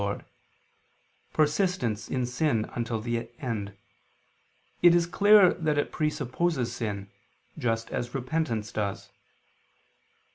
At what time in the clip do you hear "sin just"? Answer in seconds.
6.73-7.91